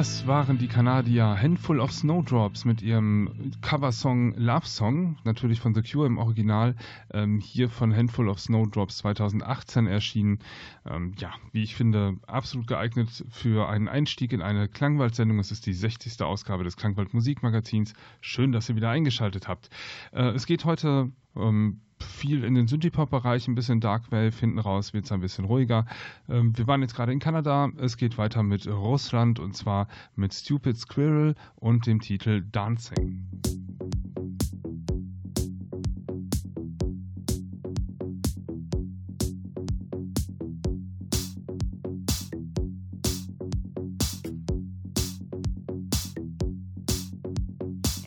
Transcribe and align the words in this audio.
Das 0.00 0.26
waren 0.26 0.56
die 0.56 0.66
Kanadier 0.66 1.36
Handful 1.38 1.78
of 1.78 1.92
Snowdrops 1.92 2.64
mit 2.64 2.80
ihrem 2.80 3.52
Coversong 3.60 4.32
Love 4.34 4.64
Song, 4.64 5.18
natürlich 5.24 5.60
von 5.60 5.74
The 5.74 5.82
Cure 5.82 6.06
im 6.06 6.16
Original, 6.16 6.74
ähm, 7.12 7.38
hier 7.38 7.68
von 7.68 7.94
Handful 7.94 8.30
of 8.30 8.40
Snowdrops 8.40 8.96
2018 8.96 9.86
erschienen. 9.86 10.38
Ähm, 10.86 11.12
ja, 11.18 11.34
wie 11.52 11.62
ich 11.62 11.74
finde, 11.74 12.16
absolut 12.26 12.66
geeignet 12.66 13.26
für 13.28 13.68
einen 13.68 13.88
Einstieg 13.88 14.32
in 14.32 14.40
eine 14.40 14.68
Klangwald-Sendung. 14.68 15.38
Es 15.38 15.52
ist 15.52 15.66
die 15.66 15.74
60. 15.74 16.22
Ausgabe 16.22 16.64
des 16.64 16.78
Klangwald 16.78 17.12
Musikmagazins. 17.12 17.92
Schön, 18.22 18.52
dass 18.52 18.70
ihr 18.70 18.76
wieder 18.76 18.88
eingeschaltet 18.88 19.48
habt. 19.48 19.68
Äh, 20.12 20.30
es 20.30 20.46
geht 20.46 20.64
heute 20.64 21.12
ähm, 21.36 21.82
viel 22.02 22.44
in 22.44 22.54
den 22.54 22.66
Synthie-Pop-Bereich, 22.66 23.48
ein 23.48 23.54
bisschen 23.54 23.80
Dark 23.80 24.10
Wave, 24.10 24.32
hinten 24.38 24.58
raus 24.58 24.92
wird 24.92 25.04
es 25.04 25.12
ein 25.12 25.20
bisschen 25.20 25.44
ruhiger. 25.44 25.86
Ähm, 26.28 26.56
wir 26.56 26.66
waren 26.66 26.82
jetzt 26.82 26.94
gerade 26.94 27.12
in 27.12 27.18
Kanada, 27.18 27.70
es 27.78 27.96
geht 27.96 28.18
weiter 28.18 28.42
mit 28.42 28.66
Russland 28.66 29.38
und 29.38 29.56
zwar 29.56 29.88
mit 30.16 30.34
Stupid 30.34 30.76
Squirrel 30.76 31.34
und 31.56 31.86
dem 31.86 32.00
Titel 32.00 32.42
Dancing. 32.52 33.26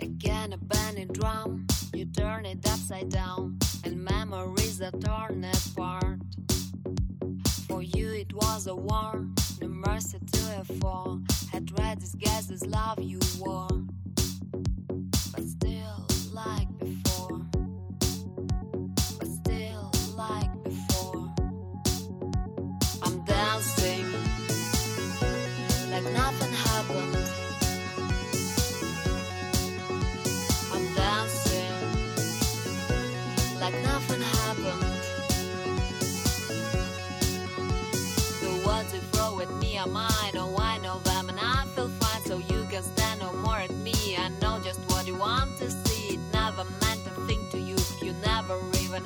Again, 0.02 0.54
a 0.54 0.58
bending 0.58 1.12
drum, 1.12 1.66
you 1.94 2.06
turn 2.06 2.46
it 2.46 2.66
upside 2.68 3.10
down 3.10 3.33
that 4.84 5.00
torn 5.00 5.46
apart. 5.46 6.20
For 7.68 7.82
you 7.82 8.12
it 8.12 8.34
was 8.34 8.68
a 8.68 8.76
war, 8.76 9.26
no 9.62 9.68
mercy 9.70 10.18
to 10.20 10.60
a 10.60 10.66
fall. 10.80 11.22
Had 11.54 11.72
read 11.80 12.00
disguised 12.00 12.52
as 12.52 12.66
love 12.66 13.02
you 13.02 13.20
wore, 13.40 13.70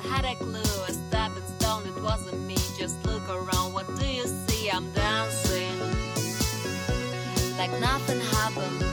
had 0.08 0.24
a 0.24 0.34
clue. 0.36 0.60
A 0.88 0.92
stepping 0.92 1.46
stone, 1.58 1.86
it 1.86 2.02
wasn't 2.02 2.40
me. 2.46 2.56
Just 2.76 3.04
look 3.04 3.28
around, 3.28 3.72
what 3.72 3.86
do 3.98 4.06
you 4.06 4.26
see? 4.26 4.70
I'm 4.70 4.90
dancing 4.92 5.78
like 7.56 7.72
nothing 7.80 8.20
happened. 8.20 8.84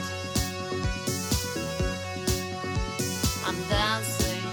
I'm 3.48 3.60
dancing 3.70 4.44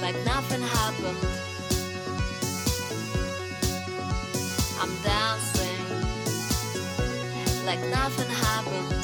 like 0.00 0.16
nothing 0.24 0.62
happened. 0.62 1.22
I'm 4.80 4.94
dancing 5.02 5.82
like 7.66 7.80
nothing 7.90 8.30
happened. 8.30 9.01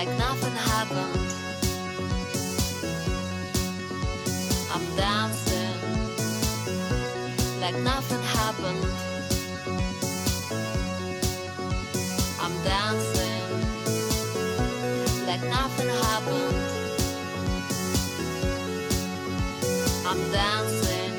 like 0.00 0.16
nothing 0.16 0.56
happened. 0.72 1.14
I'm 4.74 4.86
dancing 4.96 5.76
like 7.60 7.76
nothing 7.90 8.22
happened. 8.38 8.84
I'm 12.44 12.54
dancing 12.64 13.44
like 15.26 15.44
nothing 15.58 15.90
happened. 16.06 16.56
I'm 20.10 20.20
dancing 20.32 21.14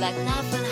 like 0.00 0.18
nothing 0.32 0.65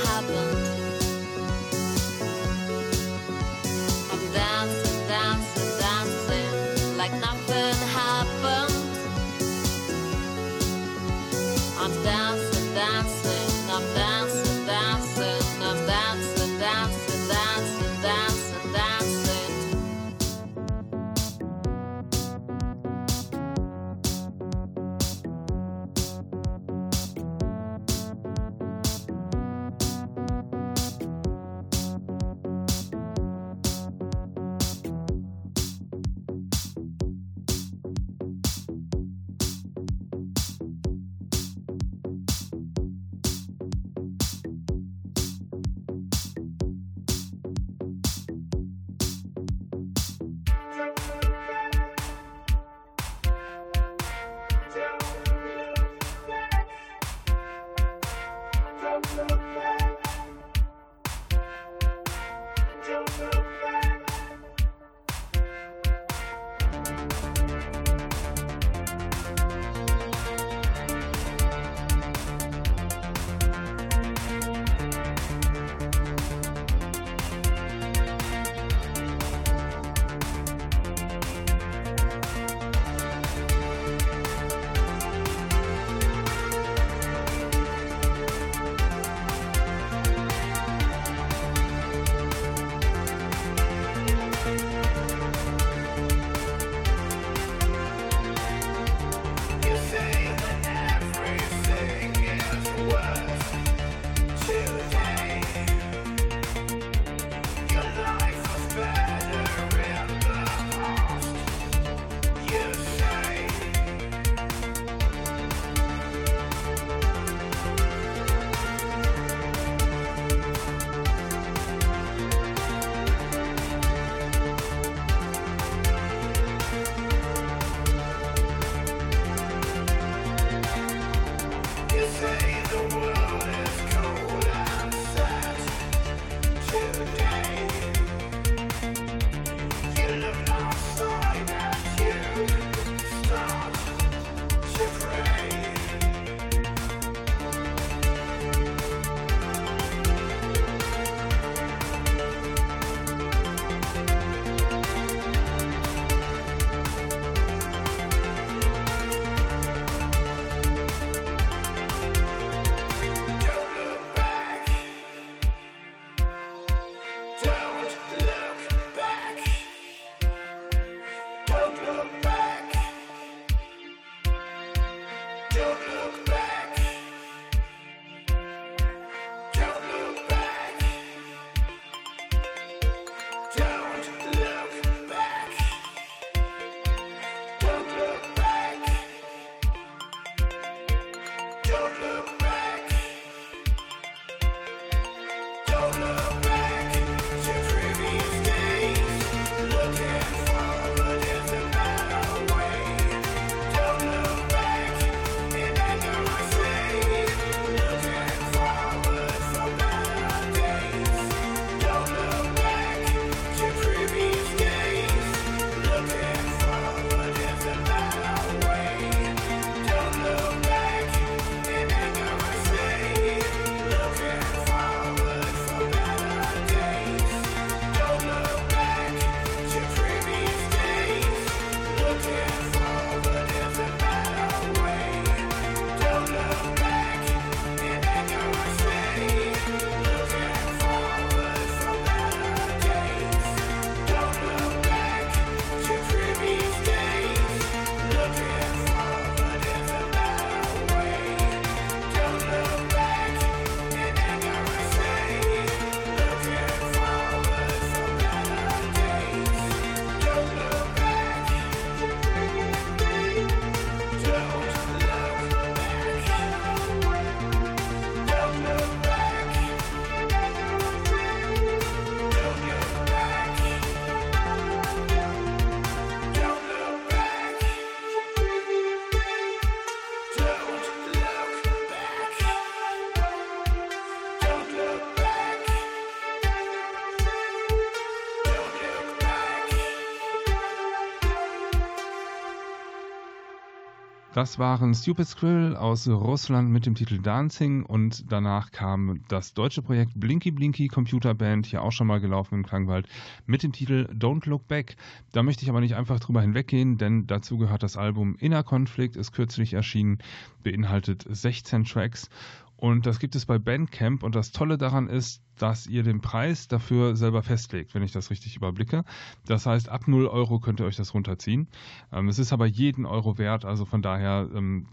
Das 294.35 294.59
waren 294.59 294.93
Stupid 294.95 295.29
Skrill 295.29 295.77
aus 295.77 296.09
Russland 296.09 296.69
mit 296.69 296.87
dem 296.87 296.97
Titel 296.97 297.21
Dancing 297.21 297.85
und 297.85 298.33
danach 298.33 298.73
kam 298.73 299.21
das 299.29 299.55
deutsche 299.55 299.81
Projekt 299.81 300.11
Blinky 300.17 300.51
Blinky 300.51 300.89
Computer 300.89 301.35
Band, 301.35 301.67
hier 301.67 301.83
auch 301.83 301.93
schon 301.93 302.09
mal 302.09 302.19
gelaufen 302.19 302.57
im 302.57 302.67
Klangwald, 302.67 303.07
mit 303.47 303.63
dem 303.63 303.71
Titel 303.71 304.09
Don't 304.13 304.49
Look 304.49 304.67
Back. 304.67 304.97
Da 305.31 305.45
möchte 305.45 305.63
ich 305.63 305.71
aber 305.71 305.79
nicht 305.79 305.95
einfach 305.95 306.19
drüber 306.19 306.43
hinweggehen, 306.43 306.99
denn 306.99 307.29
dazu 307.29 307.59
gehört 307.59 307.85
das 307.85 307.97
Album 307.97 308.35
Inner 308.41 308.65
Conflict, 308.65 309.15
ist 309.15 309.31
kürzlich 309.31 309.73
erschienen, 309.73 310.19
beinhaltet 310.65 311.25
16 311.29 311.85
Tracks 311.85 312.29
und 312.77 313.07
das 313.07 313.19
gibt 313.19 313.35
es 313.35 313.47
bei 313.47 313.59
Bandcamp. 313.59 314.23
Und 314.23 314.35
das 314.35 314.53
Tolle 314.53 314.77
daran 314.79 315.09
ist, 315.09 315.43
dass 315.59 315.87
ihr 315.87 316.03
den 316.03 316.21
Preis 316.21 316.69
dafür 316.69 317.17
selber 317.17 317.43
festlegt, 317.43 317.95
wenn 317.95 318.03
ich 318.03 318.13
das 318.13 318.31
richtig 318.31 318.57
überblicke. 318.57 319.05
Das 319.47 319.67
heißt, 319.67 319.89
ab 319.89 320.09
0 320.09 320.27
Euro 320.27 320.59
könnt 320.59 320.81
ihr 320.81 320.87
euch 320.87 320.97
das 320.97 321.15
runterziehen. 321.15 321.69
Ähm, 322.13 322.29
es 322.29 322.39
ist 322.39 322.53
aber 322.53 322.67
jeden 322.67 323.07
Euro 323.07 323.39
wert. 323.39 323.65
Also 323.65 323.85
von 323.85 324.03
daher 324.03 324.49
ähm, 324.55 324.89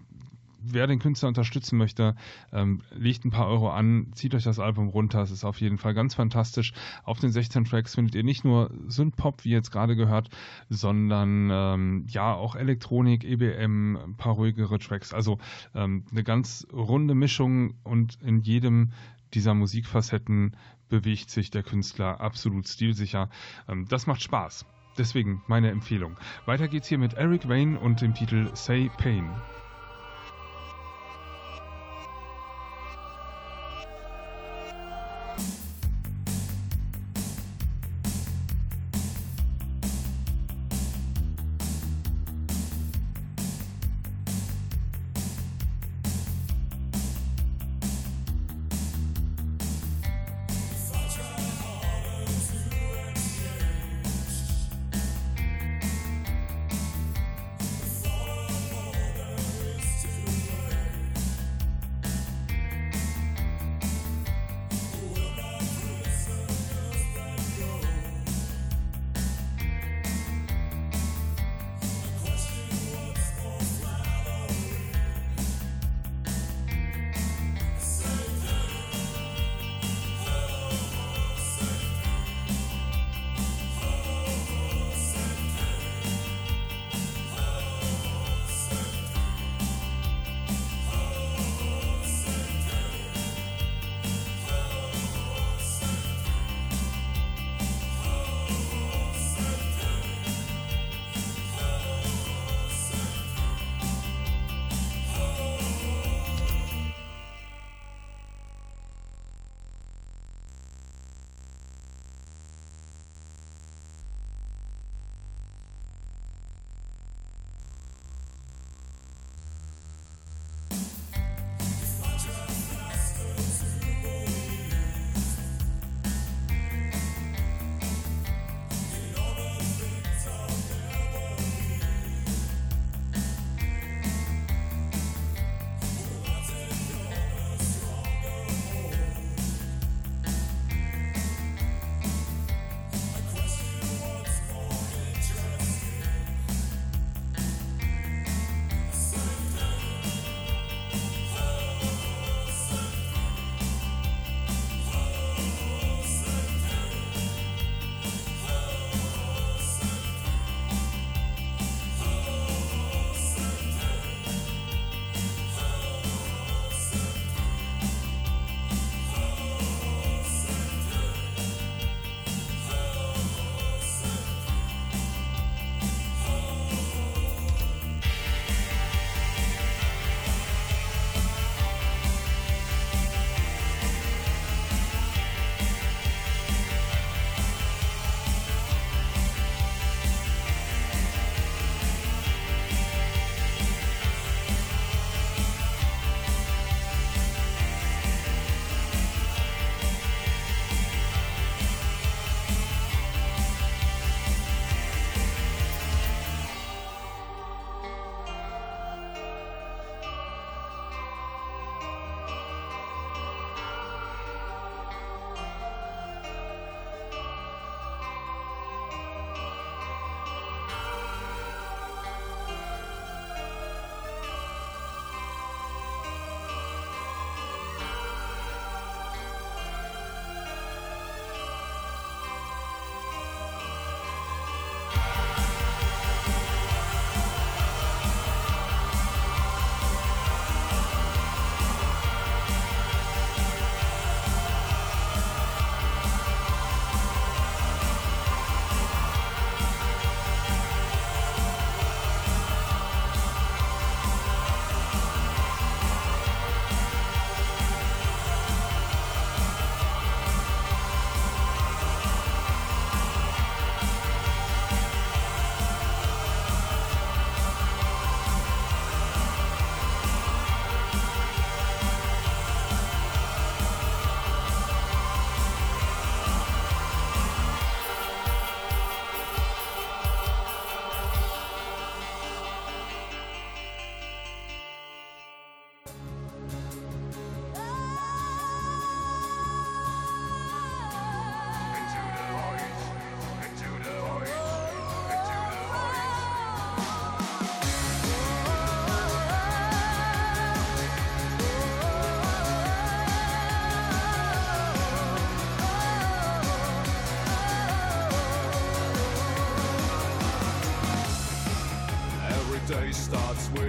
wer 0.64 0.88
den 0.88 1.00
Künstler 1.00 1.30
unterstützen 1.30 1.78
möchte, 1.78 2.16
ähm, 2.52 2.82
legt 2.92 3.26
ein 3.26 3.32
paar 3.32 3.48
Euro 3.48 3.70
an, 3.72 4.12
zieht 4.14 4.36
euch 4.36 4.44
das 4.44 4.60
Album 4.60 4.90
runter. 4.90 5.22
Es 5.22 5.32
ist 5.32 5.44
auf 5.44 5.60
jeden 5.60 5.78
Fall 5.78 5.94
ganz 5.94 6.16
fantastisch. 6.16 6.74
Auf 7.04 7.20
den 7.20 7.32
16 7.32 7.66
Tracks 7.66 7.96
findet 7.96 8.16
ihr 8.16 8.24
nicht 8.24 8.44
nur 8.44 8.72
Synthpop, 8.88 9.44
wie 9.44 9.52
jetzt 9.52 9.72
gerade 9.72 9.96
gehört, 9.96 10.30
sondern 10.70 11.50
ähm, 11.52 12.06
ja 12.08 12.34
auch 12.34 12.56
Elektronik, 12.56 13.24
EBM, 13.24 13.98
ein 13.98 14.16
paar 14.16 14.34
ruhigere 14.34 14.80
Tracks. 14.80 15.14
Also 15.14 15.40
ähm, 15.76 16.06
eine 16.12 16.24
ganz 16.24 16.68
runde 16.72 17.16
Mischung 17.16 17.76
und 17.84 18.20
in 18.22 18.42
jedem 18.42 18.92
dieser 19.34 19.54
Musikfacetten 19.54 20.56
bewegt 20.90 21.30
sich 21.30 21.52
der 21.52 21.64
Künstler 21.64 22.20
absolut 22.22 22.68
stilsicher. 22.68 23.30
Ähm, 23.68 23.88
das 23.88 24.08
macht 24.08 24.22
Spaß. 24.22 24.66
Deswegen 24.98 25.42
meine 25.48 25.72
Empfehlung. 25.72 26.18
Weiter 26.46 26.68
geht's 26.68 26.90
hier 26.90 26.98
mit 26.98 27.14
Eric 27.14 27.48
Wayne 27.48 27.80
und 27.80 28.02
dem 28.02 28.14
Titel 28.14 28.50
Say 28.54 28.92
Pain. 28.98 29.30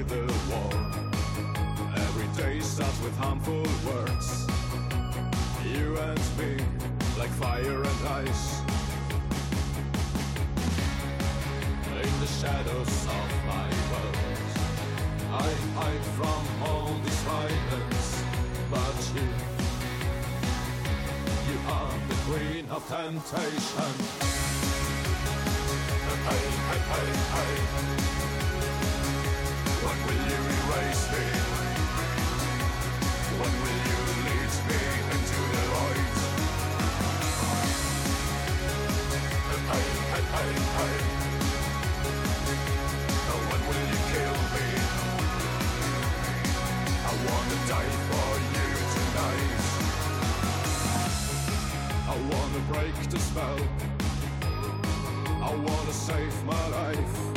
the 0.04 0.34
wall. 0.50 0.72
Every 1.94 2.26
day 2.42 2.60
starts 2.60 3.00
with 3.02 3.16
harmful 3.18 3.62
words. 3.86 4.46
You 5.64 5.96
and 5.96 6.20
me, 6.38 6.64
like 7.18 7.30
fire 7.30 7.82
and 7.82 8.08
ice. 8.08 8.60
In 12.02 12.20
the 12.20 12.26
shadows 12.26 13.06
of 13.18 13.28
my 13.46 13.68
world, 13.90 14.16
I 15.30 15.50
hide 15.78 16.06
from 16.16 16.42
all 16.68 16.94
this 17.04 17.20
violence. 17.22 18.24
But 18.70 18.98
you, 19.14 19.28
you 21.48 21.58
are 21.68 21.94
the 22.08 22.16
queen 22.26 22.66
of 22.70 22.82
temptation. 22.88 23.92
Hey, 26.26 26.42
hey, 26.68 26.78
hey, 26.90 27.08
hey 27.34 28.41
break 52.72 52.94
the 53.10 53.18
spell. 53.18 53.58
I 55.42 55.54
wanna 55.54 55.92
save 55.92 56.44
my 56.44 56.68
life. 56.68 57.31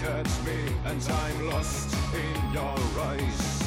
Look 0.00 0.10
at 0.12 0.46
me 0.46 0.74
and 0.86 1.02
I'm 1.10 1.48
lost 1.50 1.94
in 2.14 2.52
your 2.54 2.78
eyes. 3.00 3.62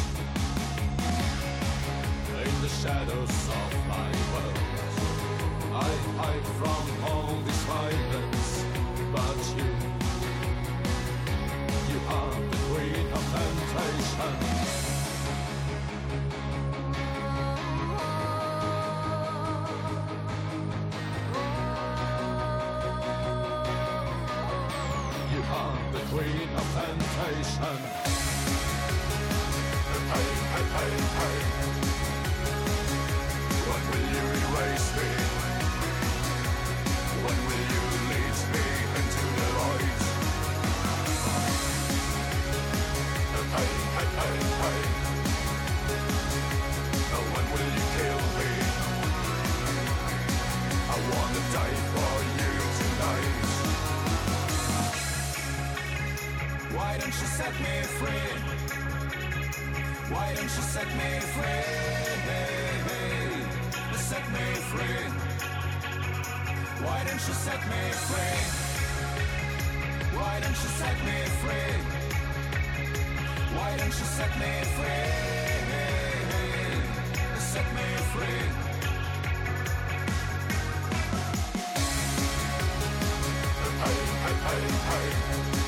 In 2.44 2.62
the 2.62 2.70
shadows 2.70 3.50
of 3.60 3.72
my 3.88 4.10
world, 4.34 4.60
I 5.74 5.92
hide 6.18 6.48
from 6.58 7.04
all 7.04 7.36
this 7.46 7.62
violence. 7.66 8.66
But 9.12 9.42
you, 9.58 9.70
you 11.94 12.00
are 12.08 12.32
the 12.50 12.58
queen 12.68 13.08
of 13.14 13.24
temptation. 13.34 14.73
Nation. 27.60 27.93
Why 56.84 56.98
don't 56.98 57.16
you 57.22 57.28
set 57.40 57.54
me 57.66 57.76
free? 57.98 58.30
Why 60.14 60.28
don't 60.36 60.54
you 60.58 60.64
set 60.76 60.90
me 61.00 61.10
free? 61.34 61.64
Set 64.10 64.26
me 64.36 64.46
free. 64.70 65.04
Why 66.86 67.00
don't 67.08 67.24
you 67.28 67.36
set 67.46 67.62
me 67.72 67.84
free? 68.08 68.40
Why 70.18 70.34
don't 70.42 70.58
you 70.64 70.72
set 70.82 70.98
me 71.08 71.18
free? 71.42 71.74
Why 73.56 73.70
don't 73.80 73.96
you 74.00 74.08
set 74.18 74.34
me 74.42 74.52
free? 74.76 75.10
Set 77.52 77.68
me 77.78 77.88
free. 78.12 78.44
Hey, 83.84 83.98
hey, 84.24 84.36
hey, 84.90 85.63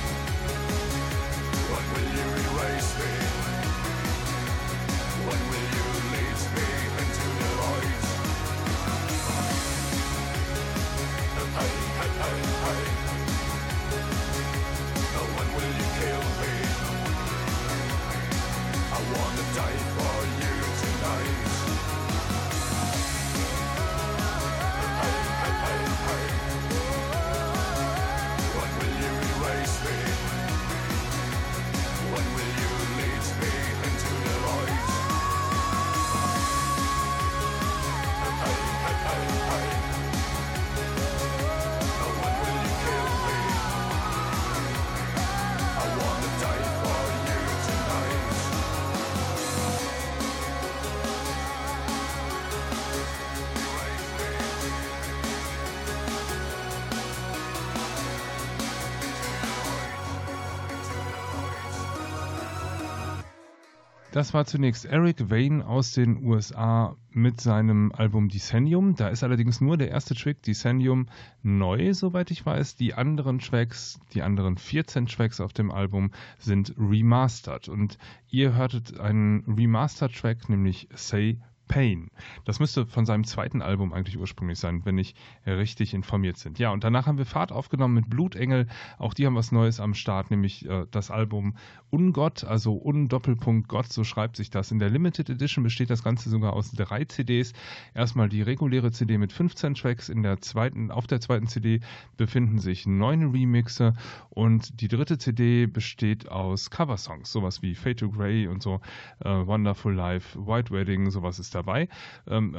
Das 64.16 64.34
war 64.34 64.46
zunächst 64.46 64.86
Eric 64.86 65.30
Wayne 65.30 65.68
aus 65.68 65.92
den 65.92 66.24
USA 66.24 66.96
mit 67.10 67.42
seinem 67.42 67.92
Album 67.92 68.30
Decennium. 68.30 68.96
Da 68.96 69.10
ist 69.10 69.24
allerdings 69.26 69.60
nur 69.60 69.76
der 69.76 69.90
erste 69.90 70.16
Track 70.16 70.42
Decennium 70.42 71.08
neu, 71.44 71.94
soweit 71.94 72.32
ich 72.32 72.46
weiß. 72.46 72.78
Die 72.78 72.94
anderen 72.94 73.40
Tracks, 73.40 74.00
die 74.14 74.22
anderen 74.22 74.58
14 74.58 75.08
Tracks 75.08 75.42
auf 75.42 75.52
dem 75.52 75.70
Album 75.70 76.12
sind 76.38 76.74
remastered. 76.78 77.68
Und 77.68 77.98
ihr 78.30 78.56
hörtet 78.56 78.98
einen 79.02 79.44
Remastered-Track, 79.54 80.48
nämlich 80.48 80.88
Say 80.94 81.42
Pain. 81.68 82.10
Das 82.44 82.60
müsste 82.60 82.86
von 82.86 83.06
seinem 83.06 83.24
zweiten 83.24 83.62
Album 83.62 83.94
eigentlich 83.94 84.18
ursprünglich 84.18 84.60
sein, 84.60 84.82
wenn 84.86 84.98
ich 84.98 85.16
richtig 85.46 85.94
informiert 85.94 86.38
sind. 86.38 86.60
Ja, 86.60 86.72
und 86.72 86.84
danach 86.84 87.08
haben 87.08 87.18
wir 87.18 87.26
Fahrt 87.26 87.52
aufgenommen 87.52 87.96
mit 87.96 88.10
Blutengel. 88.10 88.68
Auch 88.98 89.14
die 89.14 89.26
haben 89.26 89.36
was 89.36 89.52
Neues 89.52 89.80
am 89.80 89.94
Start, 89.94 90.32
nämlich 90.32 90.68
äh, 90.68 90.86
das 90.92 91.12
Album 91.12 91.56
Ungott, 91.90 92.44
also 92.44 92.82
Un-Doppelpunkt 92.84 93.68
Gott, 93.68 93.92
so 93.92 94.04
schreibt 94.04 94.36
sich 94.36 94.50
das. 94.50 94.72
In 94.72 94.80
der 94.80 94.90
Limited 94.90 95.30
Edition 95.30 95.64
besteht 95.64 95.90
das 95.90 96.04
Ganze 96.04 96.30
sogar 96.30 96.54
aus 96.54 96.72
drei 96.72 97.06
CDs. 97.06 97.54
Erstmal 97.94 98.30
die 98.30 98.42
reguläre 98.42 98.92
CD 98.92 99.18
mit 99.18 99.32
15 99.32 99.76
Tracks. 99.76 100.10
In 100.10 100.24
der 100.24 100.42
zweiten, 100.42 100.92
auf 100.92 101.08
der 101.08 101.22
zweiten 101.22 101.48
CD 101.48 101.80
befinden 102.18 102.60
sich 102.60 102.86
neun 102.86 103.32
Remixe 103.32 103.94
und 104.30 104.82
die 104.82 104.88
dritte 104.88 105.18
CD 105.18 105.66
besteht 105.66 106.30
aus 106.30 106.70
Coversongs, 106.70 107.32
sowas 107.32 107.62
wie 107.62 107.76
Fade 107.76 107.96
to 107.96 108.10
Grey 108.10 108.48
und 108.48 108.62
so, 108.62 108.82
äh, 109.20 109.30
Wonderful 109.30 109.94
Life, 109.94 110.38
White 110.46 110.72
Wedding, 110.72 111.10
sowas 111.12 111.40
ist 111.40 111.55
dabei. 111.56 111.90
Ähm, 112.28 112.58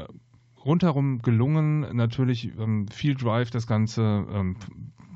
rundherum 0.65 1.23
gelungen, 1.23 1.97
natürlich 1.97 2.51
ähm, 2.59 2.89
viel 2.89 3.15
Drive, 3.15 3.51
das 3.51 3.67
Ganze 3.67 4.27
ähm, 4.31 4.57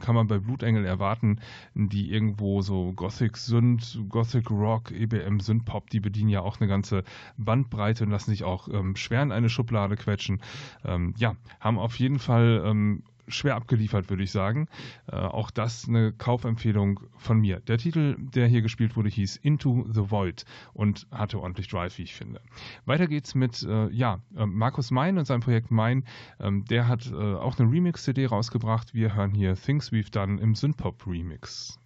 kann 0.01 0.15
man 0.15 0.27
bei 0.27 0.39
Blutengel 0.39 0.85
erwarten, 0.85 1.41
die 1.75 2.11
irgendwo 2.11 2.63
so 2.63 2.93
Gothic 2.93 3.37
Synth, 3.37 3.99
Gothic 4.09 4.51
Rock, 4.51 4.91
EBM 4.93 5.41
Synth 5.41 5.65
Pop, 5.65 5.91
die 5.91 6.01
bedienen 6.01 6.31
ja 6.31 6.41
auch 6.41 6.61
eine 6.61 6.69
ganze 6.69 7.05
Bandbreite 7.37 8.05
und 8.05 8.11
lassen 8.11 8.31
sich 8.31 8.45
auch 8.45 8.69
ähm, 8.69 8.97
schwer 8.97 9.23
in 9.23 9.33
eine 9.33 9.51
Schublade 9.51 9.97
quetschen. 9.97 10.41
Ähm, 10.85 11.15
ja, 11.19 11.37
haben 11.61 11.79
auf 11.79 11.99
jeden 11.99 12.19
Fall 12.19 12.63
ähm, 12.65 13.03
schwer 13.31 13.57
abgeliefert, 13.57 14.11
würde 14.11 14.23
ich 14.23 14.31
sagen. 14.31 14.69
Äh, 15.11 15.17
auch 15.17 15.51
das 15.51 15.89
eine 15.89 16.13
Kaufempfehlung 16.13 17.01
von 17.17 17.41
mir. 17.41 17.61
Der 17.61 17.79
Titel, 17.79 18.17
der 18.19 18.47
hier 18.47 18.63
gespielt 18.63 18.97
wurde, 18.97 19.09
hieß 19.09 19.37
Into 19.37 19.87
the 19.93 20.11
Void 20.11 20.45
und 20.73 21.07
hatte 21.11 21.41
ordentlich 21.41 21.69
Drive, 21.69 21.99
wie 21.99 22.03
ich 22.03 22.15
finde. 22.15 22.41
Weiter 22.85 23.07
geht's 23.07 23.35
mit 23.35 23.63
äh, 23.63 23.89
ja, 23.91 24.21
äh, 24.37 24.47
Markus 24.47 24.91
Mein 24.91 25.19
und 25.19 25.27
seinem 25.27 25.41
Projekt 25.41 25.71
Mein. 25.71 26.05
Ähm, 26.39 26.65
der 26.65 26.89
hat 26.89 27.11
äh, 27.11 27.15
auch 27.15 27.59
eine 27.59 27.71
Remix-CD 27.71 28.27
rausgebracht. 28.27 28.95
Wir 28.95 29.15
hören 29.15 29.33
hier 29.33 29.57
Things 29.57 29.93
We've 29.93 30.11
Done 30.11 30.41
im 30.41 30.55
Synthpop-Remix. 30.55 31.79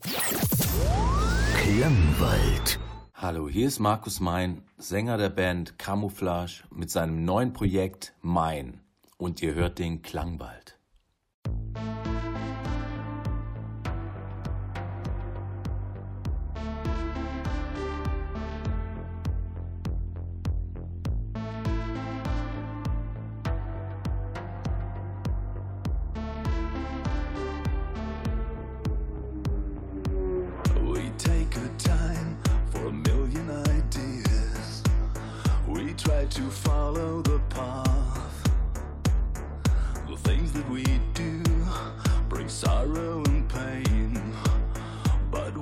Klangwald. 1.56 2.78
Hallo, 3.14 3.48
hier 3.48 3.68
ist 3.68 3.78
Markus 3.78 4.20
Mein, 4.20 4.62
Sänger 4.76 5.16
der 5.16 5.30
Band 5.30 5.78
Camouflage 5.78 6.64
mit 6.70 6.90
seinem 6.90 7.24
neuen 7.24 7.52
Projekt 7.52 8.12
Mein. 8.20 8.80
Und 9.16 9.40
ihr 9.40 9.54
hört 9.54 9.78
den 9.78 10.02
Klangwald. 10.02 10.73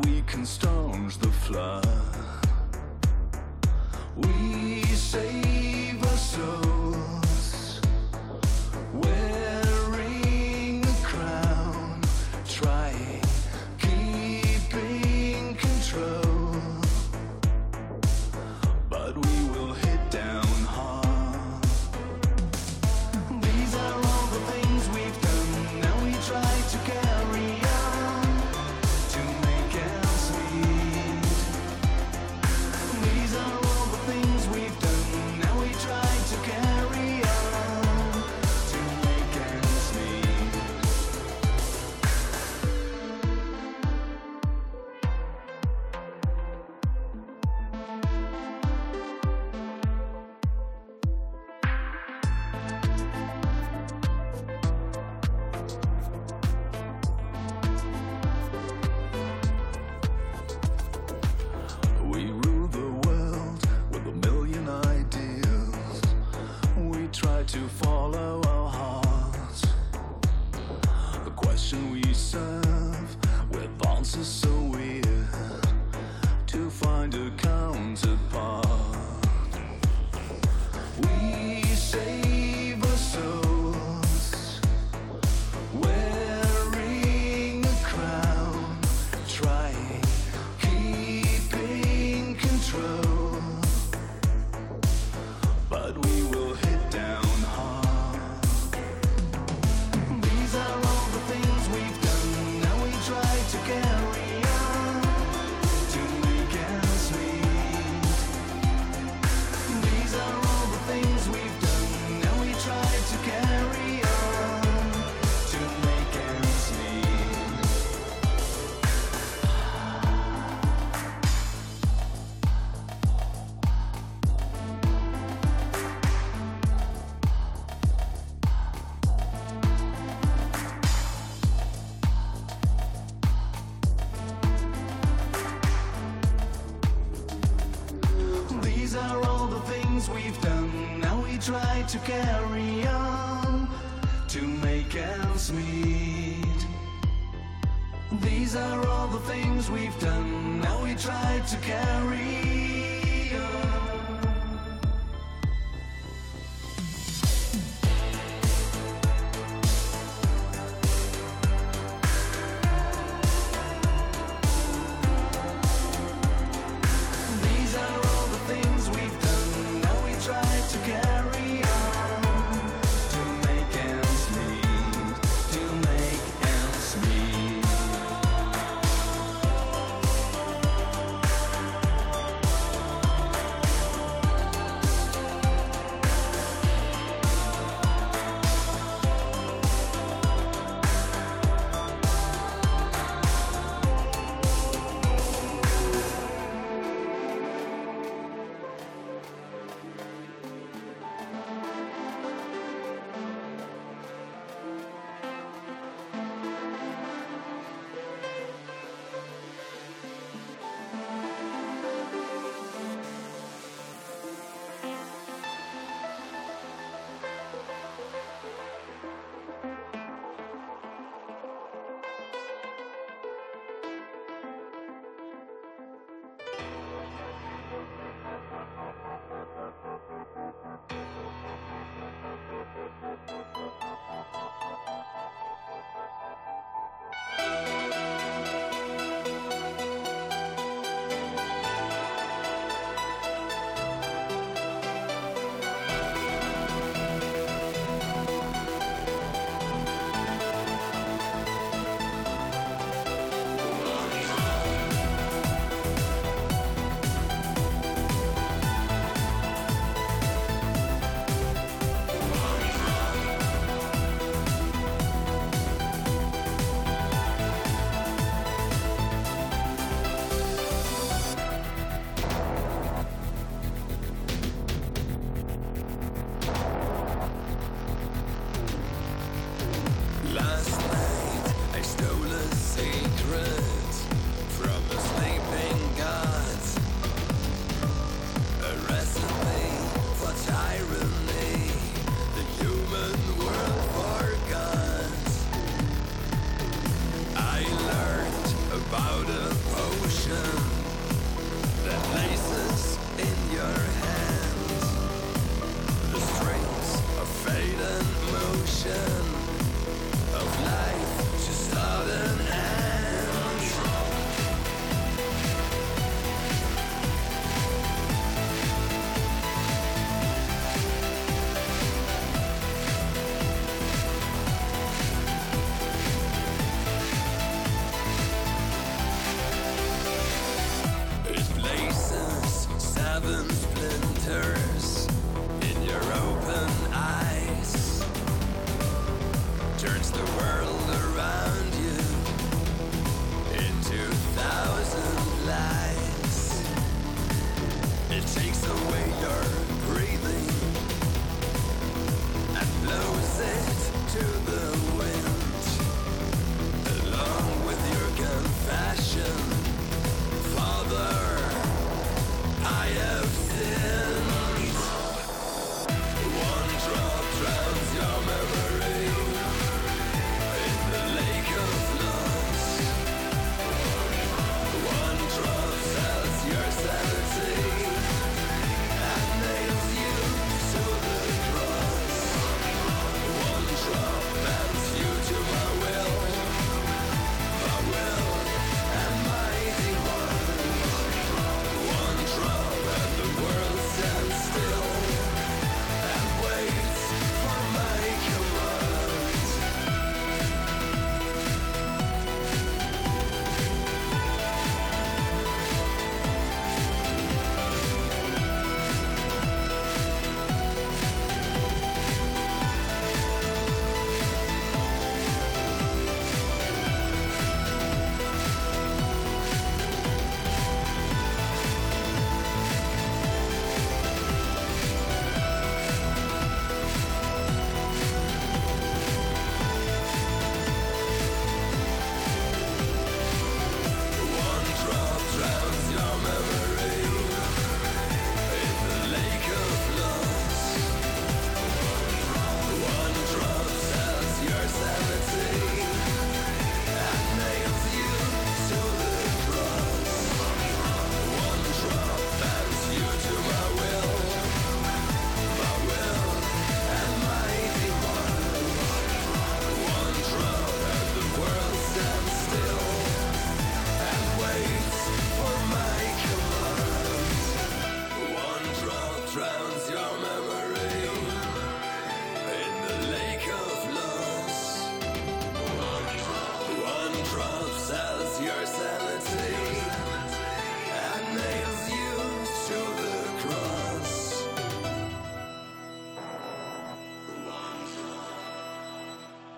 We 0.05 0.23
can 0.23 0.45
staunch 0.47 1.19
the 1.19 1.29
flood. 1.29 1.87
We 4.17 4.82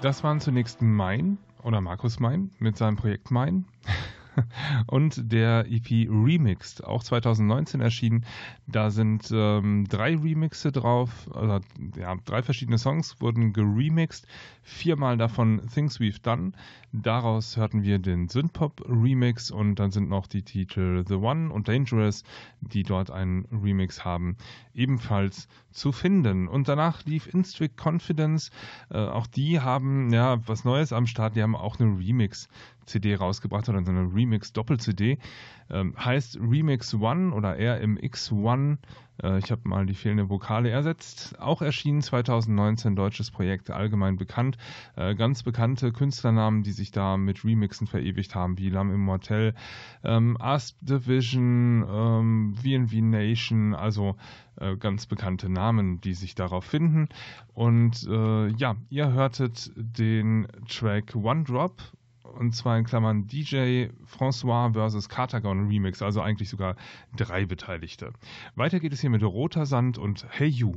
Das 0.04 0.22
waren 0.22 0.38
zunächst 0.38 0.82
Mein 0.82 1.38
oder 1.62 1.80
Markus 1.80 2.20
Mein 2.20 2.50
mit 2.58 2.76
seinem 2.76 2.96
Projekt 2.96 3.30
Mein 3.30 3.64
und 4.86 5.32
der 5.32 5.66
EP 5.70 6.08
Remixed, 6.08 6.84
auch 6.84 7.02
2019 7.02 7.80
erschienen. 7.80 8.24
Da 8.66 8.90
sind 8.90 9.30
ähm, 9.32 9.86
drei 9.88 10.16
Remixe 10.16 10.72
drauf, 10.72 11.28
also 11.34 11.60
ja, 11.98 12.16
drei 12.24 12.42
verschiedene 12.42 12.78
Songs 12.78 13.20
wurden 13.20 13.52
geremixed, 13.52 14.26
viermal 14.62 15.16
davon 15.16 15.62
Things 15.72 16.00
We've 16.00 16.22
Done. 16.22 16.52
Daraus 16.92 17.56
hörten 17.56 17.82
wir 17.82 17.98
den 17.98 18.28
Synthpop 18.28 18.84
Remix 18.88 19.50
und 19.50 19.76
dann 19.80 19.90
sind 19.90 20.08
noch 20.08 20.28
die 20.28 20.42
Titel 20.42 21.04
The 21.06 21.14
One 21.14 21.52
und 21.52 21.66
Dangerous, 21.66 22.22
die 22.60 22.84
dort 22.84 23.10
einen 23.10 23.46
Remix 23.46 24.04
haben, 24.04 24.36
ebenfalls 24.74 25.48
zu 25.72 25.90
finden. 25.90 26.46
Und 26.46 26.68
danach 26.68 27.04
lief 27.04 27.26
Instrict 27.26 27.72
Confidence. 27.76 28.52
Äh, 28.90 28.98
auch 28.98 29.26
die 29.26 29.60
haben 29.60 30.12
ja 30.12 30.38
was 30.46 30.64
Neues 30.64 30.92
am 30.92 31.08
Start. 31.08 31.34
Die 31.34 31.42
haben 31.42 31.56
auch 31.56 31.80
eine 31.80 31.98
Remix 31.98 32.48
CD 32.86 33.14
rausgebracht 33.14 33.68
oder 33.68 33.84
so 33.84 33.90
eine 33.90 34.12
Remix 34.12 34.52
Doppel-CD. 34.52 35.18
Ähm, 35.70 35.94
heißt 35.96 36.38
Remix 36.40 36.94
One 36.94 37.32
oder 37.32 37.56
RMX 37.58 38.32
One. 38.32 38.78
Äh, 39.22 39.38
ich 39.38 39.50
habe 39.50 39.68
mal 39.68 39.86
die 39.86 39.94
fehlende 39.94 40.28
Vokale 40.28 40.70
ersetzt. 40.70 41.38
Auch 41.40 41.62
erschienen 41.62 42.02
2019, 42.02 42.96
deutsches 42.96 43.30
Projekt, 43.30 43.70
allgemein 43.70 44.16
bekannt. 44.16 44.58
Äh, 44.96 45.14
ganz 45.14 45.42
bekannte 45.42 45.92
Künstlernamen, 45.92 46.62
die 46.62 46.72
sich 46.72 46.90
da 46.90 47.16
mit 47.16 47.44
Remixen 47.44 47.86
verewigt 47.86 48.34
haben, 48.34 48.58
wie 48.58 48.70
Lam 48.70 48.92
Immortel, 48.92 49.54
ähm, 50.02 50.36
Asp 50.40 50.76
Division, 50.80 51.84
ähm, 51.88 52.54
VNV 52.54 52.92
Nation, 53.00 53.74
also 53.74 54.16
äh, 54.56 54.76
ganz 54.76 55.06
bekannte 55.06 55.48
Namen, 55.48 56.00
die 56.00 56.14
sich 56.14 56.34
darauf 56.34 56.64
finden. 56.64 57.08
Und 57.54 58.06
äh, 58.08 58.48
ja, 58.48 58.76
ihr 58.90 59.12
hörtet 59.12 59.72
den 59.76 60.46
Track 60.68 61.14
One 61.14 61.44
Drop 61.44 61.82
und 62.24 62.52
zwar 62.54 62.78
in 62.78 62.84
Klammern 62.84 63.26
DJ 63.26 63.88
François 64.06 64.72
vs. 64.72 65.08
Katagon 65.08 65.68
Remix, 65.68 66.02
also 66.02 66.20
eigentlich 66.20 66.48
sogar 66.48 66.76
drei 67.16 67.46
Beteiligte. 67.46 68.12
Weiter 68.56 68.80
geht 68.80 68.92
es 68.92 69.00
hier 69.00 69.10
mit 69.10 69.22
Roter 69.22 69.66
Sand 69.66 69.98
und 69.98 70.26
Hey 70.30 70.48
You. 70.48 70.72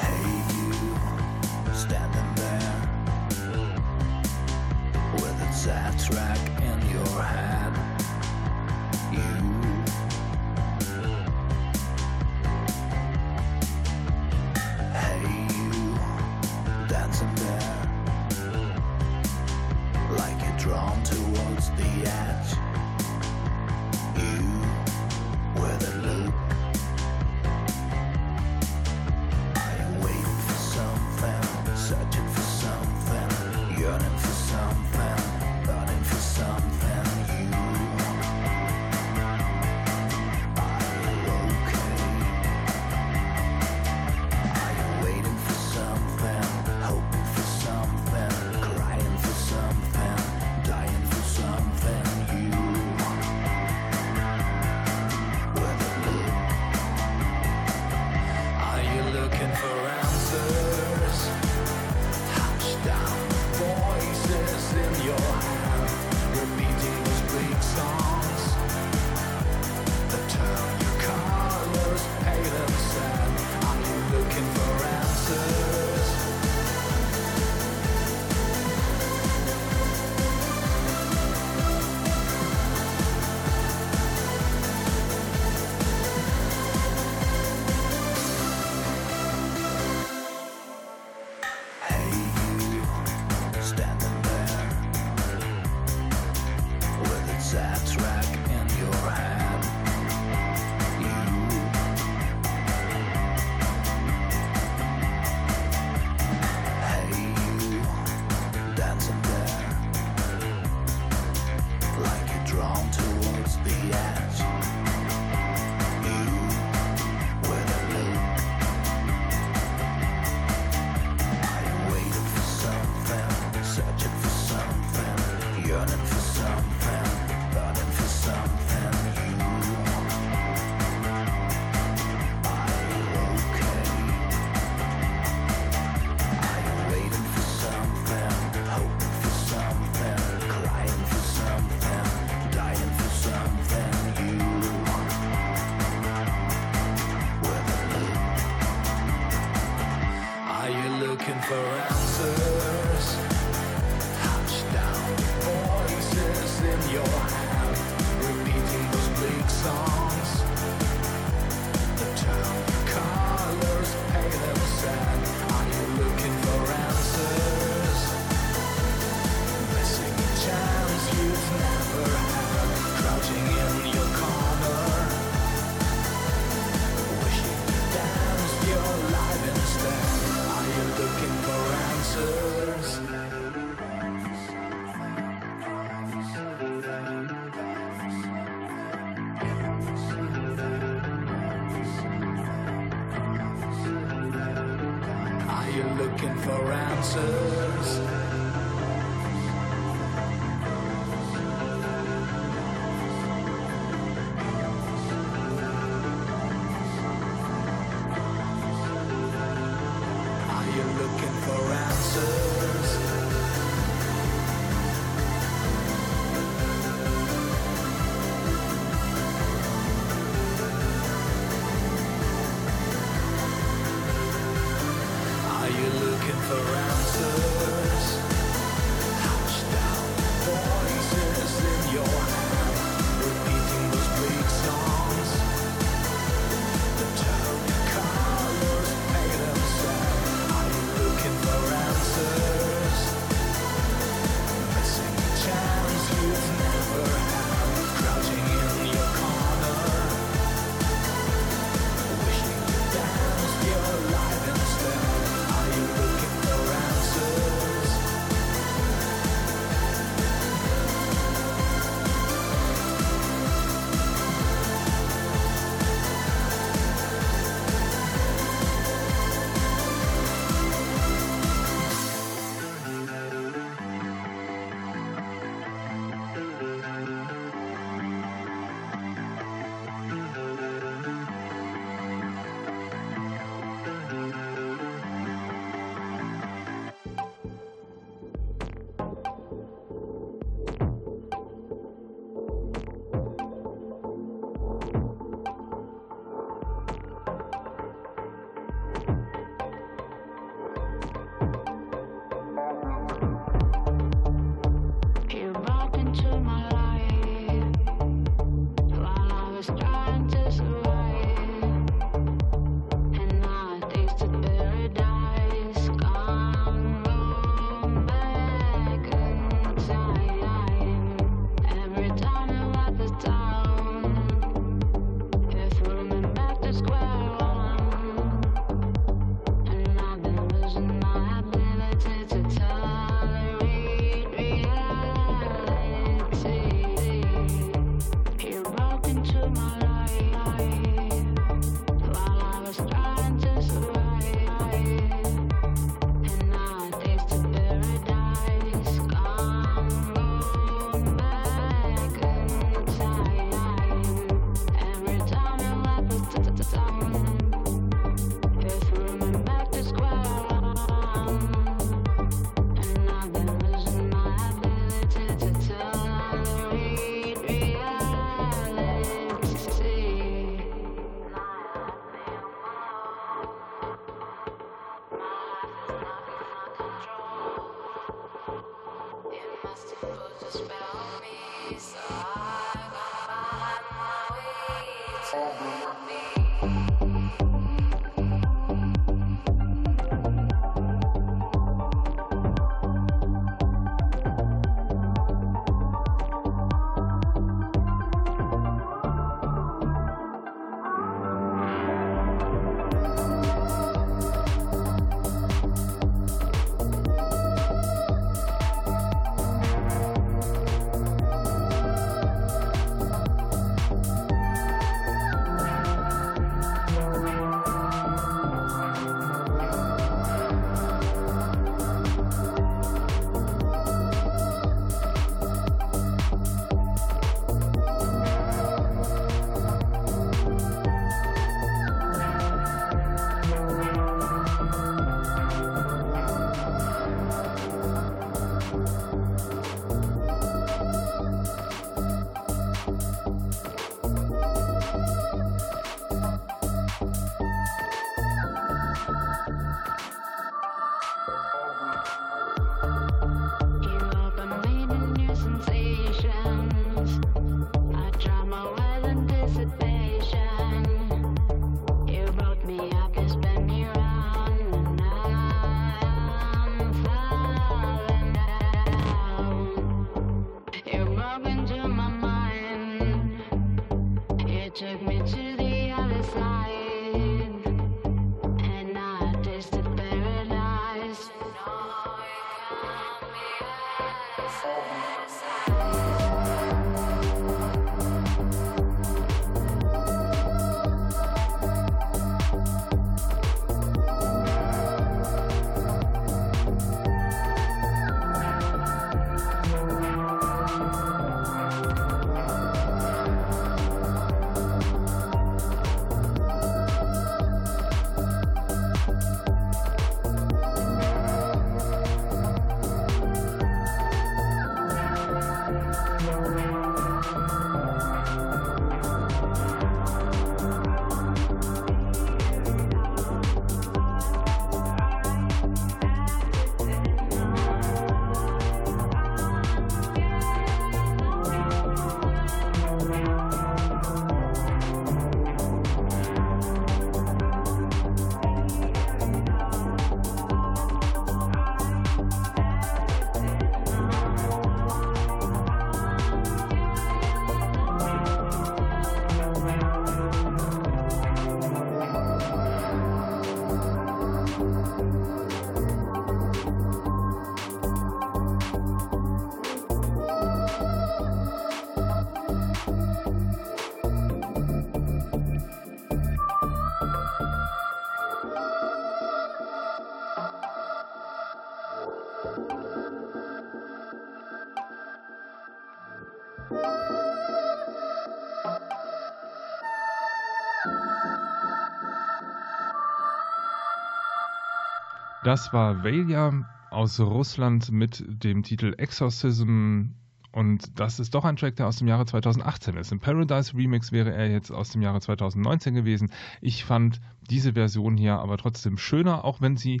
Das 585.44 585.74
war 585.74 586.02
Velia 586.02 586.64
aus 586.90 587.20
Russland 587.20 587.92
mit 587.92 588.24
dem 588.26 588.62
Titel 588.62 588.94
Exorcism. 588.96 590.04
Und 590.52 590.98
das 590.98 591.20
ist 591.20 591.34
doch 591.34 591.44
ein 591.44 591.56
Track, 591.56 591.76
der 591.76 591.86
aus 591.86 591.98
dem 591.98 592.08
Jahre 592.08 592.24
2018 592.24 592.96
ist. 592.96 593.12
Im 593.12 593.20
Paradise 593.20 593.74
Remix 593.76 594.10
wäre 594.10 594.32
er 594.32 594.50
jetzt 594.50 594.70
aus 594.70 594.88
dem 594.88 595.02
Jahre 595.02 595.20
2019 595.20 595.94
gewesen. 595.94 596.30
Ich 596.62 596.86
fand 596.86 597.20
diese 597.50 597.74
Version 597.74 598.16
hier 598.16 598.38
aber 598.38 598.56
trotzdem 598.56 598.96
schöner, 598.96 599.44
auch 599.44 599.60
wenn 599.60 599.76
sie 599.76 600.00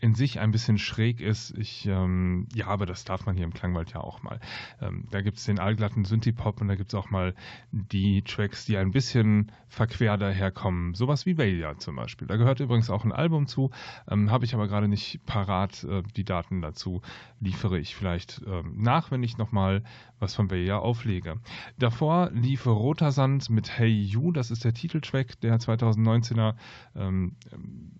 in 0.00 0.14
sich 0.14 0.40
ein 0.40 0.50
bisschen 0.50 0.78
schräg 0.78 1.20
ist. 1.20 1.56
Ich, 1.56 1.86
ähm, 1.86 2.46
ja, 2.54 2.66
aber 2.66 2.84
das 2.84 3.04
darf 3.04 3.26
man 3.26 3.36
hier 3.36 3.44
im 3.44 3.54
Klangwald 3.54 3.92
ja 3.92 4.00
auch 4.00 4.22
mal. 4.22 4.40
Ähm, 4.80 5.06
da 5.10 5.22
gibt 5.22 5.38
es 5.38 5.44
den 5.44 5.58
allglatten 5.58 6.04
Synthie-Pop 6.04 6.60
und 6.60 6.68
da 6.68 6.74
gibt 6.74 6.92
es 6.92 6.94
auch 6.94 7.10
mal 7.10 7.34
die 7.70 8.22
Tracks, 8.22 8.66
die 8.66 8.76
ein 8.76 8.90
bisschen 8.90 9.50
verquer 9.68 10.16
daherkommen. 10.18 10.94
Sowas 10.94 11.26
wie 11.26 11.38
Velia 11.38 11.78
zum 11.78 11.96
Beispiel. 11.96 12.28
Da 12.28 12.36
gehört 12.36 12.60
übrigens 12.60 12.90
auch 12.90 13.04
ein 13.04 13.12
Album 13.12 13.46
zu, 13.46 13.70
ähm, 14.08 14.30
habe 14.30 14.44
ich 14.44 14.54
aber 14.54 14.68
gerade 14.68 14.88
nicht 14.88 15.24
parat. 15.26 15.84
Äh, 15.84 16.02
die 16.16 16.24
Daten 16.24 16.60
dazu 16.60 17.00
liefere 17.40 17.78
ich 17.78 17.94
vielleicht 17.94 18.42
ähm, 18.46 18.74
nach, 18.76 19.10
wenn 19.10 19.22
ich 19.22 19.38
nochmal 19.38 19.82
was 20.18 20.34
von 20.34 20.50
Velia 20.50 20.78
auflege. 20.78 21.40
Davor 21.78 22.30
lief 22.32 22.66
Roter 22.66 23.10
Sand 23.10 23.50
mit 23.50 23.78
Hey 23.78 23.90
You, 23.90 24.32
das 24.32 24.50
ist 24.50 24.64
der 24.64 24.74
Titeltrack 24.74 25.40
der 25.40 25.58
2019er 25.58 26.54
ähm, 26.94 27.36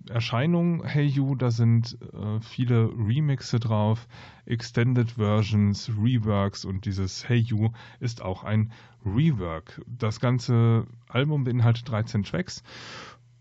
Erscheinung 0.09 0.85
Hey 0.85 1.07
You. 1.07 1.35
Da 1.35 1.51
sind 1.51 1.94
äh, 2.13 2.41
viele 2.41 2.91
Remixe 2.91 3.61
drauf, 3.61 4.07
Extended 4.47 5.13
Versions, 5.13 5.91
Reworks 5.91 6.65
und 6.65 6.85
dieses 6.85 7.29
Hey 7.29 7.39
You 7.39 7.71
ist 8.01 8.23
auch 8.23 8.45
ein 8.45 8.73
Rework. 9.05 9.83
Das 9.87 10.21
ganze 10.21 10.87
Album 11.09 11.45
beinhaltet 11.45 11.89
13 11.89 12.23
Tracks 12.23 12.63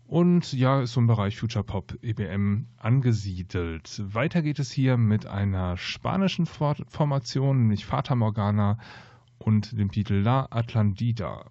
und 0.06 0.52
ja, 0.52 0.82
ist 0.82 0.92
so 0.92 1.00
im 1.00 1.06
Bereich 1.06 1.38
Future 1.38 1.64
Pop 1.64 1.96
EBM 2.02 2.66
angesiedelt. 2.76 4.02
Weiter 4.14 4.42
geht 4.42 4.58
es 4.58 4.70
hier 4.70 4.96
mit 4.96 5.26
einer 5.26 5.76
spanischen 5.76 6.46
Formation, 6.46 7.58
nämlich 7.58 7.86
Fata 7.86 8.14
Morgana 8.14 8.78
und 9.38 9.78
dem 9.78 9.90
Titel 9.90 10.14
La 10.14 10.46
Atlantida. 10.50 11.44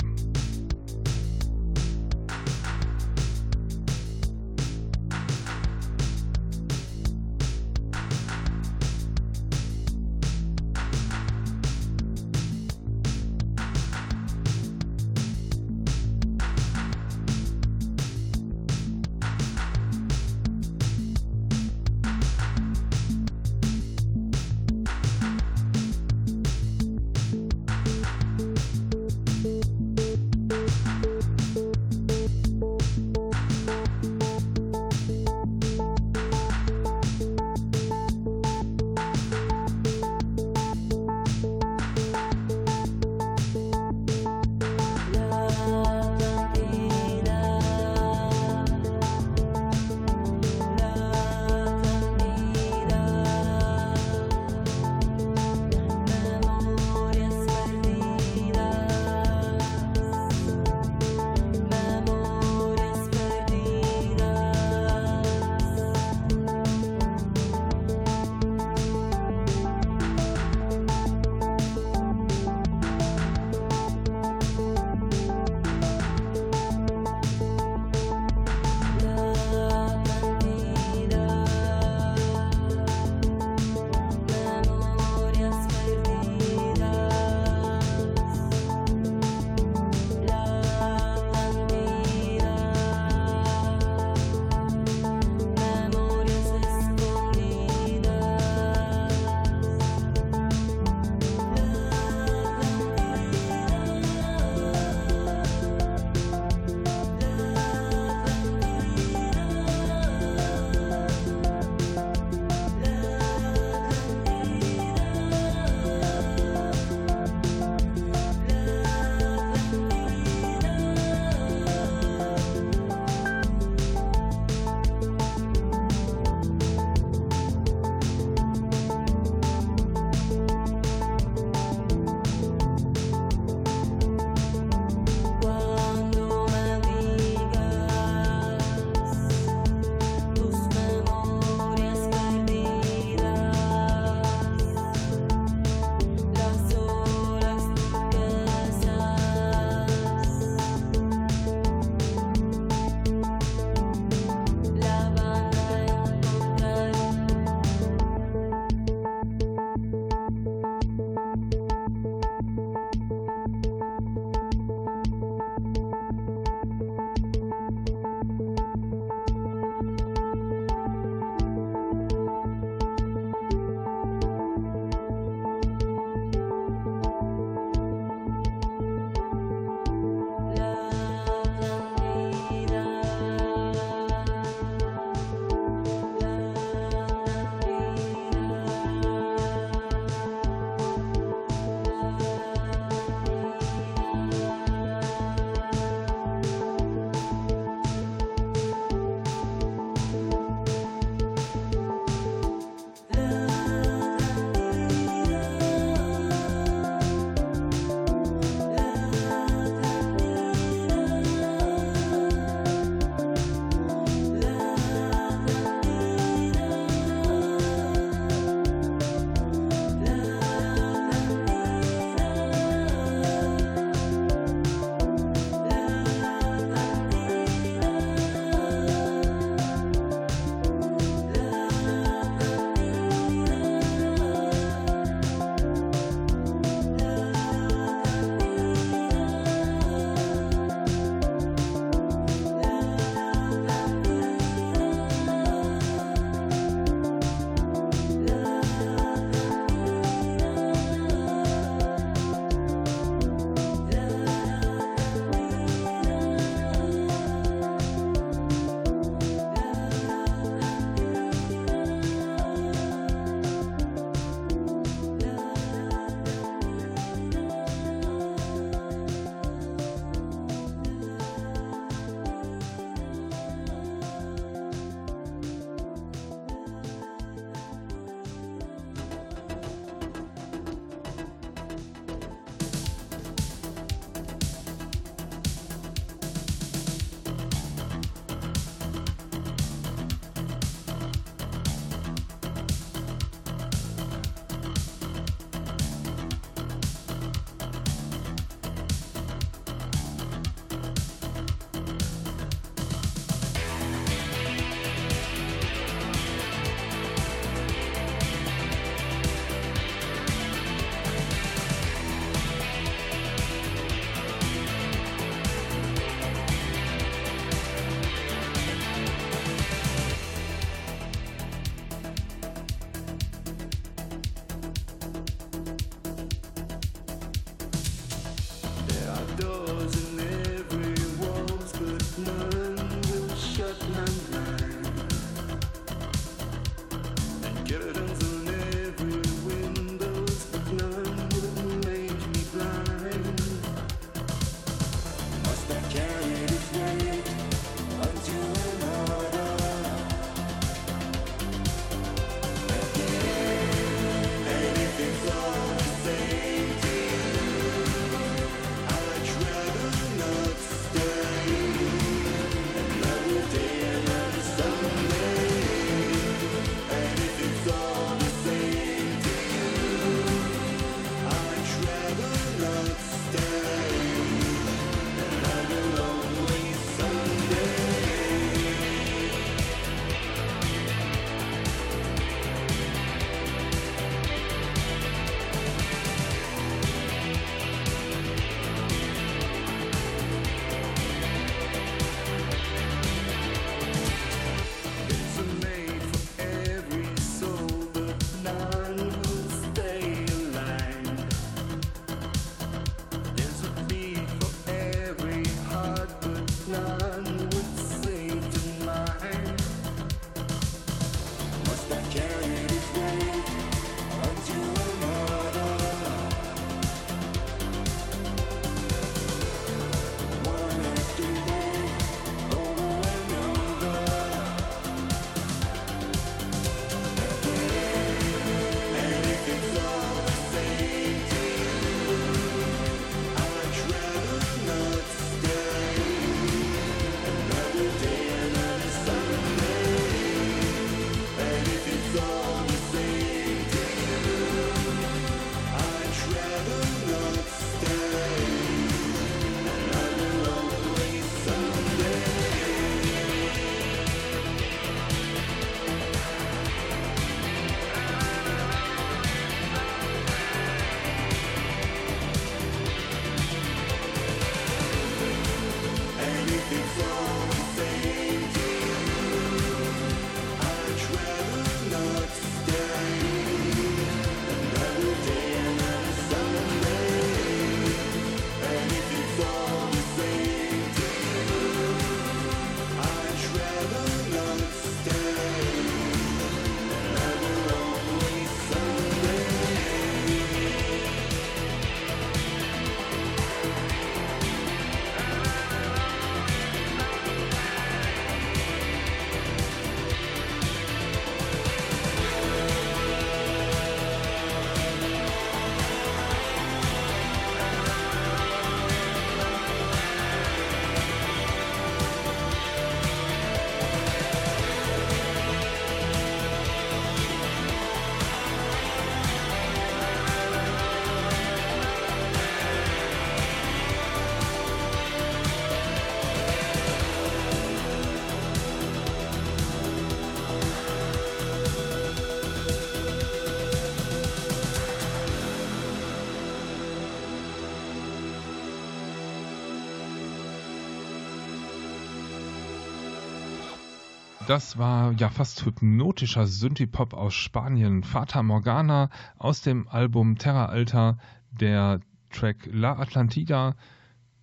Das 544.45 544.77
war 544.77 545.13
ja 545.13 545.29
fast 545.29 545.65
hypnotischer 545.65 546.47
Synthie-Pop 546.47 547.13
aus 547.13 547.33
Spanien. 547.33 548.03
Fata 548.03 548.43
Morgana 548.43 549.09
aus 549.37 549.61
dem 549.61 549.87
Album 549.87 550.37
Terra 550.37 550.65
Alta, 550.65 551.17
der 551.51 552.01
Track 552.29 552.67
La 552.69 552.99
Atlantida. 552.99 553.75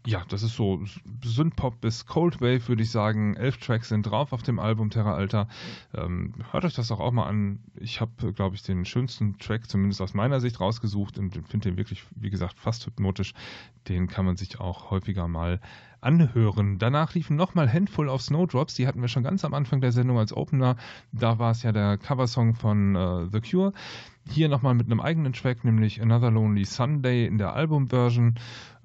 Ja, 0.07 0.24
das 0.28 0.42
ist 0.42 0.57
so 0.57 0.82
Synthpop 1.22 1.82
bis 1.82 2.07
Cold 2.07 2.40
Wave, 2.40 2.66
würde 2.68 2.82
ich 2.82 2.90
sagen. 2.90 3.34
Elf 3.34 3.59
Tracks 3.59 3.90
sind 3.90 4.05
drauf 4.05 4.32
auf 4.32 4.42
dem 4.42 4.59
Album 4.59 4.88
Terra 4.88 5.12
Alta. 5.12 5.48
Ähm, 5.92 6.32
hört 6.51 6.64
euch 6.64 6.74
das 6.74 6.88
doch 6.88 7.01
auch 7.01 7.12
mal 7.12 7.26
an. 7.26 7.61
Ich 7.74 8.01
habe, 8.01 8.32
glaube 8.32 8.57
ich, 8.57 8.62
den 8.62 8.86
schönsten 8.86 9.36
Track, 9.36 9.68
zumindest 9.68 10.01
aus 10.01 10.14
meiner 10.14 10.40
Sicht, 10.40 10.61
rausgesucht 10.61 11.18
und 11.18 11.34
finde 11.46 11.68
den 11.68 11.76
wirklich, 11.76 12.05
wie 12.16 12.30
gesagt, 12.30 12.59
fast 12.59 12.86
hypnotisch. 12.86 13.34
Den 13.88 14.09
kann 14.09 14.24
man 14.24 14.38
sich 14.38 14.59
auch 14.59 14.90
häufiger 14.90 15.28
mal 15.28 15.61
anhören. 16.01 16.78
Danach 16.78 17.14
liefen 17.14 17.36
nochmal 17.36 17.72
Handful 17.72 18.09
of 18.09 18.22
Snowdrops, 18.22 18.74
die 18.74 18.86
hatten 18.86 19.01
wir 19.01 19.09
schon 19.09 19.22
ganz 19.22 19.44
am 19.44 19.55
Anfang 19.55 19.80
der 19.80 19.92
Sendung 19.92 20.18
als 20.18 20.32
Opener. 20.32 20.76
Da 21.12 21.38
war 21.38 21.51
es 21.51 21.62
ja 21.62 21.72
der 21.72 21.98
Coversong 21.98 22.55
von 22.55 22.96
uh, 22.96 23.28
The 23.30 23.40
Cure. 23.40 23.72
Hier 24.28 24.48
nochmal 24.48 24.74
mit 24.74 24.86
einem 24.86 25.01
eigenen 25.01 25.32
Track, 25.32 25.64
nämlich 25.64 26.01
Another 26.01 26.30
Lonely 26.30 26.64
Sunday 26.64 27.26
in 27.26 27.38
der 27.38 27.55
Albumversion. 27.55 28.34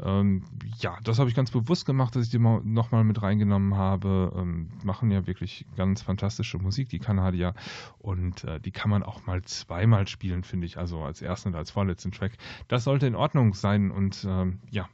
Ähm, 0.02 0.44
ja, 0.80 0.98
das 1.04 1.20
habe 1.20 1.30
ich 1.30 1.36
ganz 1.36 1.52
bewusst 1.52 1.86
gemacht, 1.86 2.16
dass 2.16 2.26
ich 2.26 2.32
die 2.32 2.40
nochmal 2.40 3.04
mit 3.04 3.22
reingenommen 3.22 3.76
habe. 3.76 4.34
Ähm, 4.36 4.70
machen 4.84 5.12
ja 5.12 5.28
wirklich 5.28 5.66
ganz 5.76 6.02
fantastische 6.02 6.58
Musik, 6.58 6.90
die 6.90 7.00
Kanadier. 7.00 7.54
Und 8.00 8.44
äh, 8.46 8.60
die 8.60 8.72
kann 8.72 8.90
man 8.90 9.04
auch 9.04 9.26
mal 9.26 9.42
zweimal 9.44 10.08
spielen, 10.08 10.44
finde 10.44 10.66
ich. 10.66 10.78
Also 10.78 11.02
als 11.02 11.22
ersten 11.22 11.50
und 11.50 11.56
als 11.56 11.70
vorletzten 11.70 12.12
Track. 12.12 12.38
Das 12.68 12.86
sollte 12.86 13.06
in 13.06 13.16
Ordnung 13.16 13.54
sein. 13.54 13.92
Und 13.92 14.26
ähm, 14.28 14.60
ja, 14.72 14.88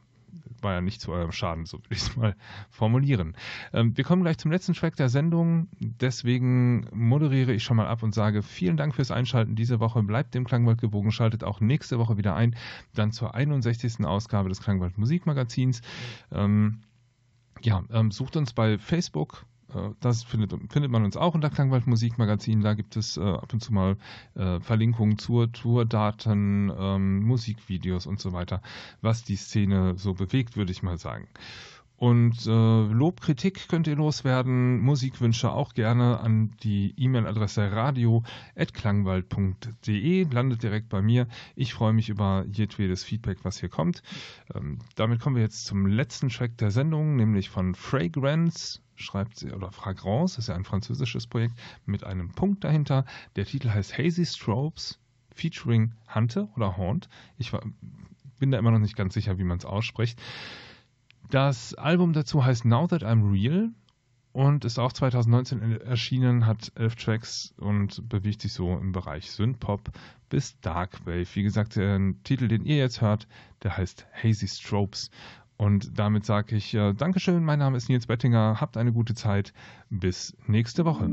war 0.60 0.74
ja 0.74 0.80
nicht 0.80 1.00
zu 1.00 1.12
eurem 1.12 1.32
Schaden, 1.32 1.66
so 1.66 1.78
würde 1.78 1.88
ich 1.90 1.98
es 1.98 2.16
mal 2.16 2.36
formulieren. 2.70 3.36
Ähm, 3.72 3.96
wir 3.96 4.04
kommen 4.04 4.22
gleich 4.22 4.38
zum 4.38 4.50
letzten 4.50 4.74
Track 4.74 4.96
der 4.96 5.08
Sendung. 5.08 5.68
Deswegen 5.80 6.86
moderiere 6.92 7.52
ich 7.52 7.62
schon 7.62 7.76
mal 7.76 7.86
ab 7.86 8.02
und 8.02 8.14
sage 8.14 8.42
vielen 8.42 8.76
Dank 8.76 8.94
fürs 8.94 9.10
Einschalten 9.10 9.56
diese 9.56 9.80
Woche. 9.80 10.02
Bleibt 10.02 10.34
dem 10.34 10.44
Klangwald 10.44 10.80
gewogen, 10.80 11.10
schaltet 11.10 11.44
auch 11.44 11.60
nächste 11.60 11.98
Woche 11.98 12.16
wieder 12.16 12.34
ein. 12.34 12.56
Dann 12.94 13.12
zur 13.12 13.34
61. 13.34 14.04
Ausgabe 14.04 14.48
des 14.48 14.60
Klangwald 14.60 14.98
Musikmagazins. 14.98 15.82
Ähm, 16.30 16.80
ja, 17.62 17.82
ähm, 17.90 18.10
sucht 18.10 18.36
uns 18.36 18.52
bei 18.52 18.78
Facebook, 18.78 19.44
das 20.00 20.22
findet, 20.24 20.52
findet 20.72 20.90
man 20.90 21.04
uns 21.04 21.16
auch 21.16 21.34
unter 21.34 21.50
Klangwald 21.50 21.86
Musikmagazin. 21.86 22.60
Da 22.60 22.74
gibt 22.74 22.96
es 22.96 23.16
äh, 23.16 23.22
ab 23.22 23.52
und 23.52 23.60
zu 23.60 23.72
mal 23.72 23.96
äh, 24.34 24.60
Verlinkungen 24.60 25.18
zur 25.18 25.52
Tourdaten, 25.52 26.72
ähm, 26.76 27.22
Musikvideos 27.22 28.06
und 28.06 28.20
so 28.20 28.32
weiter, 28.32 28.62
was 29.00 29.24
die 29.24 29.36
Szene 29.36 29.94
so 29.96 30.14
bewegt, 30.14 30.56
würde 30.56 30.72
ich 30.72 30.82
mal 30.82 30.98
sagen. 30.98 31.28
Und 32.02 32.46
äh, 32.48 32.50
Lob, 32.50 33.20
Kritik 33.20 33.68
könnt 33.68 33.86
ihr 33.86 33.94
loswerden, 33.94 34.80
Musikwünsche 34.80 35.52
auch 35.52 35.72
gerne 35.72 36.18
an 36.18 36.50
die 36.64 36.92
E-Mail-Adresse 36.96 37.70
radio.klangwald.de, 37.70 40.24
landet 40.24 40.64
direkt 40.64 40.88
bei 40.88 41.00
mir. 41.00 41.28
Ich 41.54 41.74
freue 41.74 41.92
mich 41.92 42.08
über 42.08 42.44
jedwedes 42.50 43.04
Feedback, 43.04 43.44
was 43.44 43.60
hier 43.60 43.68
kommt. 43.68 44.02
Ähm, 44.52 44.80
damit 44.96 45.20
kommen 45.20 45.36
wir 45.36 45.44
jetzt 45.44 45.64
zum 45.64 45.86
letzten 45.86 46.28
Track 46.28 46.58
der 46.58 46.72
Sendung, 46.72 47.14
nämlich 47.14 47.50
von 47.50 47.76
Fragrance, 47.76 48.80
schreibt 48.96 49.36
sie, 49.36 49.52
oder 49.52 49.70
Fragrance, 49.70 50.40
ist 50.40 50.48
ja 50.48 50.56
ein 50.56 50.64
französisches 50.64 51.28
Projekt 51.28 51.54
mit 51.86 52.02
einem 52.02 52.30
Punkt 52.30 52.64
dahinter. 52.64 53.04
Der 53.36 53.44
Titel 53.44 53.70
heißt 53.70 53.96
Hazy 53.96 54.26
Strobes 54.26 54.98
featuring 55.32 55.92
Hunter 56.12 56.48
oder 56.56 56.76
Haunt. 56.76 57.08
Ich 57.38 57.52
war, 57.52 57.62
bin 58.40 58.50
da 58.50 58.58
immer 58.58 58.72
noch 58.72 58.80
nicht 58.80 58.96
ganz 58.96 59.14
sicher, 59.14 59.38
wie 59.38 59.44
man 59.44 59.58
es 59.58 59.64
ausspricht. 59.64 60.18
Das 61.32 61.72
Album 61.72 62.12
dazu 62.12 62.44
heißt 62.44 62.66
Now 62.66 62.86
That 62.88 63.04
I'm 63.04 63.32
Real 63.32 63.70
und 64.32 64.66
ist 64.66 64.78
auch 64.78 64.92
2019 64.92 65.80
erschienen, 65.80 66.46
hat 66.46 66.72
elf 66.74 66.94
Tracks 66.94 67.54
und 67.56 68.06
bewegt 68.06 68.42
sich 68.42 68.52
so 68.52 68.76
im 68.76 68.92
Bereich 68.92 69.30
Synthpop 69.30 69.92
bis 70.28 70.60
Darkwave. 70.60 71.34
Wie 71.34 71.42
gesagt, 71.42 71.76
der 71.76 71.98
Titel, 72.22 72.48
den 72.48 72.66
ihr 72.66 72.76
jetzt 72.76 73.00
hört, 73.00 73.28
der 73.62 73.78
heißt 73.78 74.06
Hazy 74.12 74.46
Strobes. 74.46 75.10
Und 75.56 75.98
damit 75.98 76.26
sage 76.26 76.54
ich 76.54 76.74
äh, 76.74 76.92
Dankeschön, 76.92 77.42
mein 77.42 77.60
Name 77.60 77.78
ist 77.78 77.88
Nils 77.88 78.06
Bettinger, 78.06 78.60
habt 78.60 78.76
eine 78.76 78.92
gute 78.92 79.14
Zeit, 79.14 79.54
bis 79.88 80.36
nächste 80.46 80.84
Woche. 80.84 81.08